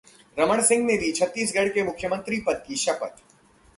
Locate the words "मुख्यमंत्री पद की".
1.83-2.75